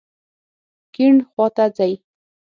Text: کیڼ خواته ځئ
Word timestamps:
کیڼ 0.93 1.15
خواته 1.29 1.65
ځئ 1.77 1.93